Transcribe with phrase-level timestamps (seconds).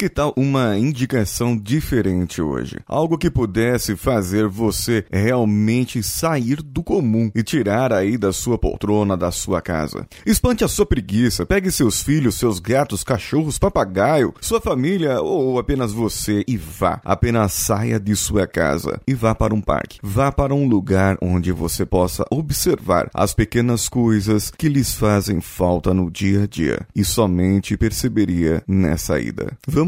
[0.00, 2.76] Que tal uma indicação diferente hoje?
[2.86, 9.16] Algo que pudesse fazer você realmente sair do comum e tirar aí da sua poltrona,
[9.16, 10.06] da sua casa.
[10.24, 15.92] Espante a sua preguiça, pegue seus filhos, seus gatos, cachorros, papagaio, sua família ou apenas
[15.92, 17.00] você e vá.
[17.04, 19.98] Apenas saia de sua casa e vá para um parque.
[20.00, 25.92] Vá para um lugar onde você possa observar as pequenas coisas que lhes fazem falta
[25.92, 29.58] no dia a dia e somente perceberia nessa ida.
[29.66, 29.87] Vamos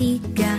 [0.00, 0.58] Barriga,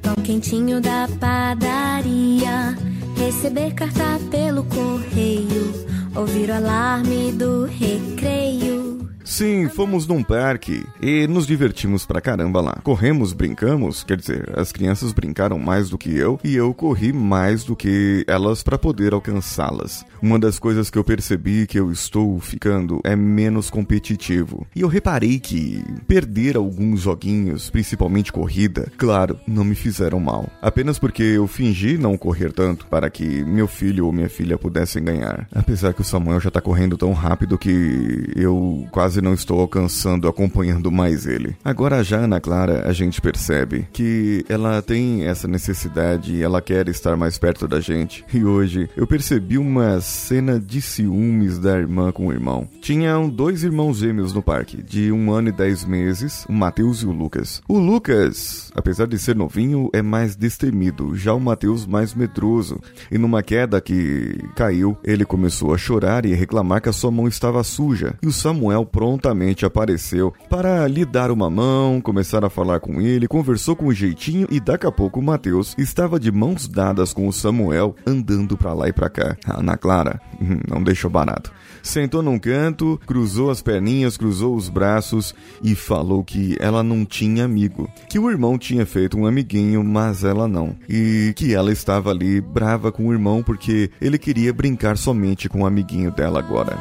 [0.00, 2.74] pão quentinho da padaria,
[3.16, 8.97] receber carta pelo correio, ouvir o alarme do recreio.
[9.28, 12.80] Sim, fomos num parque e nos divertimos pra caramba lá.
[12.82, 17.62] Corremos, brincamos, quer dizer, as crianças brincaram mais do que eu e eu corri mais
[17.62, 20.04] do que elas para poder alcançá-las.
[20.20, 24.66] Uma das coisas que eu percebi que eu estou ficando é menos competitivo.
[24.74, 30.48] E eu reparei que perder alguns joguinhos, principalmente corrida, claro, não me fizeram mal.
[30.60, 35.04] Apenas porque eu fingi não correr tanto para que meu filho ou minha filha pudessem
[35.04, 35.46] ganhar.
[35.54, 39.60] Apesar que o Samuel já tá correndo tão rápido que eu quase quase não estou
[39.60, 41.56] alcançando, acompanhando mais ele.
[41.64, 46.88] Agora já Ana Clara, a gente percebe que ela tem essa necessidade e ela quer
[46.88, 48.24] estar mais perto da gente.
[48.32, 52.68] E hoje eu percebi uma cena de ciúmes da irmã com o irmão.
[52.80, 57.06] Tinham dois irmãos gêmeos no parque, de um ano e dez meses, o Matheus e
[57.06, 57.62] o Lucas.
[57.68, 62.80] O Lucas, apesar de ser novinho, é mais destemido, já o Matheus mais medroso.
[63.10, 67.26] E numa queda que caiu, ele começou a chorar e reclamar que a sua mão
[67.26, 68.14] estava suja.
[68.22, 73.00] E o Samuel pronto prontamente apareceu para lhe dar uma mão, começar a falar com
[73.00, 77.14] ele, conversou com um jeitinho e daqui a pouco o Mateus estava de mãos dadas
[77.14, 79.34] com o Samuel andando para lá e para cá.
[79.46, 81.50] A Ana Clara hum, não deixou barato.
[81.82, 87.46] Sentou num canto, cruzou as perninhas, cruzou os braços e falou que ela não tinha
[87.46, 92.10] amigo, que o irmão tinha feito um amiguinho, mas ela não, e que ela estava
[92.10, 96.76] ali brava com o irmão porque ele queria brincar somente com o amiguinho dela agora.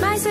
[0.00, 0.29] Mas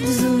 [0.00, 0.37] todos os dias.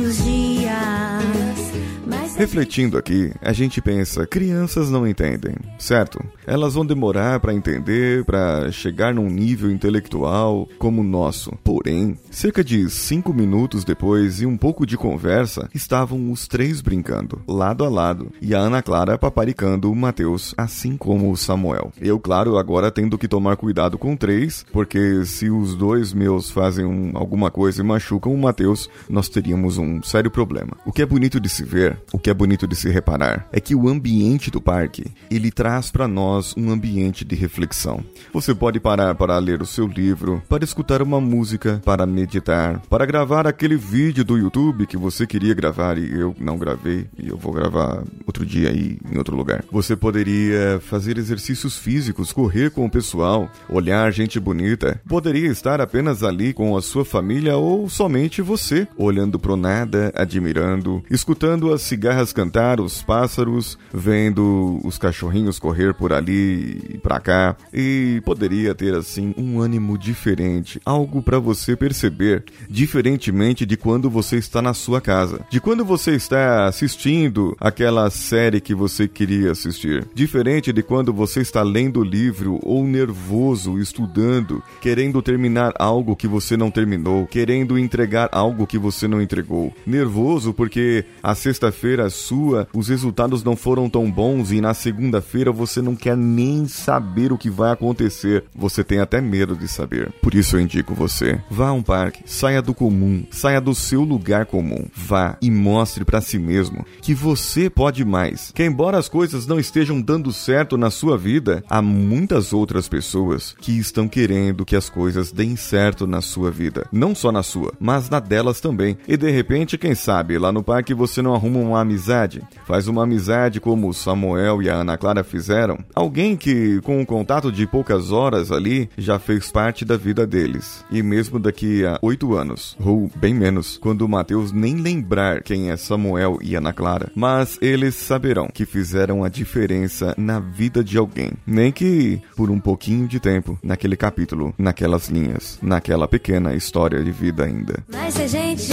[2.38, 6.24] Refletindo aqui, a gente pensa, crianças não entendem, certo?
[6.46, 11.50] Elas vão demorar para entender, para chegar num nível intelectual como o nosso.
[11.64, 17.42] Porém, cerca de cinco minutos depois e um pouco de conversa, estavam os três brincando,
[17.44, 21.90] lado a lado, e a Ana Clara paparicando o Mateus, assim como o Samuel.
[22.00, 26.84] Eu, claro, agora tendo que tomar cuidado com três, porque se os dois meus fazem
[26.84, 30.76] um, alguma coisa e machucam o Mateus, nós teríamos um sério problema.
[30.86, 33.48] O que é bonito de se ver, o que que é bonito de se reparar
[33.50, 38.04] é que o ambiente do parque, ele traz para nós um ambiente de reflexão.
[38.34, 43.06] Você pode parar para ler o seu livro, para escutar uma música, para meditar, para
[43.06, 47.38] gravar aquele vídeo do YouTube que você queria gravar e eu não gravei e eu
[47.38, 49.64] vou gravar outro dia aí em outro lugar.
[49.72, 55.00] Você poderia fazer exercícios físicos, correr com o pessoal, olhar gente bonita.
[55.08, 61.02] Poderia estar apenas ali com a sua família ou somente você, olhando pro nada, admirando,
[61.10, 67.20] escutando as cigarras guitarras cantar, os pássaros, vendo os cachorrinhos correr por ali e pra
[67.20, 67.56] cá.
[67.72, 74.36] E poderia ter assim um ânimo diferente, algo para você perceber, diferentemente de quando você
[74.36, 80.06] está na sua casa, de quando você está assistindo aquela série que você queria assistir,
[80.14, 86.26] diferente de quando você está lendo o livro ou nervoso estudando, querendo terminar algo que
[86.26, 92.68] você não terminou, querendo entregar algo que você não entregou, nervoso porque a sexta-feira sua,
[92.74, 97.38] os resultados não foram tão bons e na segunda-feira você não quer nem saber o
[97.38, 98.44] que vai acontecer.
[98.54, 100.12] Você tem até medo de saber.
[100.22, 104.02] Por isso eu indico você: vá a um parque, saia do comum, saia do seu
[104.02, 104.86] lugar comum.
[104.94, 108.50] Vá e mostre para si mesmo que você pode mais.
[108.54, 113.54] Que embora as coisas não estejam dando certo na sua vida, há muitas outras pessoas
[113.60, 116.86] que estão querendo que as coisas deem certo na sua vida.
[116.92, 118.96] Não só na sua, mas na delas também.
[119.06, 122.42] E de repente, quem sabe, lá no parque você não arruma uma amizade amizade.
[122.64, 125.78] Faz uma amizade como Samuel e a Ana Clara fizeram.
[125.94, 130.84] Alguém que, com um contato de poucas horas ali, já fez parte da vida deles.
[130.90, 135.70] E mesmo daqui a oito anos, ou bem menos, quando o Mateus nem lembrar quem
[135.70, 140.96] é Samuel e Ana Clara, mas eles saberão que fizeram a diferença na vida de
[140.96, 141.32] alguém.
[141.46, 147.10] Nem que por um pouquinho de tempo, naquele capítulo, naquelas linhas, naquela pequena história de
[147.10, 147.82] vida ainda.
[147.92, 148.72] Mas se a gente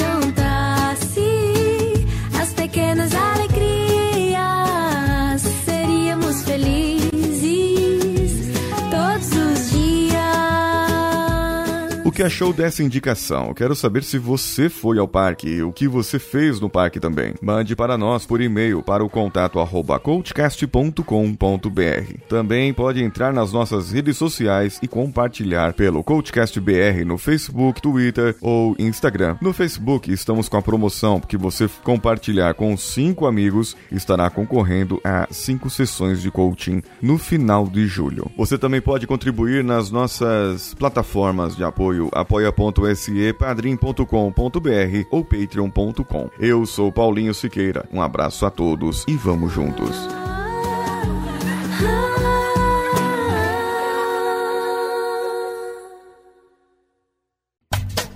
[12.06, 13.52] O que achou dessa indicação?
[13.52, 17.34] Quero saber se você foi ao parque e o que você fez no parque também.
[17.42, 22.14] Mande para nós por e-mail para o contato arroba coachcast.com.br.
[22.30, 28.36] Também pode entrar nas nossas redes sociais e compartilhar pelo Coachcast BR no Facebook, Twitter
[28.40, 29.38] ou Instagram.
[29.42, 35.28] No Facebook estamos com a promoção que você compartilhar com cinco amigos estará concorrendo a
[35.32, 38.30] cinco sessões de coaching no final de julho.
[38.38, 46.30] Você também pode contribuir nas nossas plataformas de apoio apoia.se, padrim.com.br ou patreon.com.
[46.40, 47.88] Eu sou Paulinho Siqueira.
[47.92, 49.96] Um abraço a todos e vamos juntos.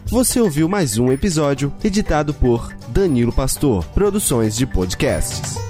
[0.05, 5.69] Você ouviu mais um episódio editado por Danilo Pastor, Produções de Podcasts.